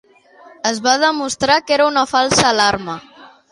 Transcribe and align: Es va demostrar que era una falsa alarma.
Es 0.69 0.79
va 0.87 0.93
demostrar 1.03 1.59
que 1.67 1.77
era 1.77 1.87
una 1.91 2.07
falsa 2.15 2.51
alarma. 2.55 2.99